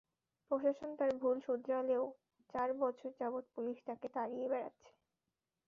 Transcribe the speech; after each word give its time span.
প্রশাসন 0.51 0.89
তার 0.99 1.11
ভুল 1.17 1.37
শোধরালেও 1.45 2.03
চার 2.53 2.69
বছর 2.81 3.09
যাবৎ 3.19 3.45
পুলিশ 3.55 3.77
তাঁকে 3.87 4.07
তাড়িয়ে 4.15 4.47
বেড়াচ্ছে। 4.49 4.91